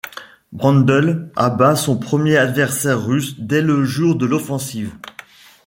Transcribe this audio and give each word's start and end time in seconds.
Brändle 0.51 1.31
abat 1.35 1.75
son 1.75 1.95
premier 1.99 2.35
adversaire 2.37 3.05
russe 3.05 3.35
dès 3.37 3.61
le 3.61 3.83
jour 3.85 4.15
de 4.15 4.25
l'offensive. 4.25 4.95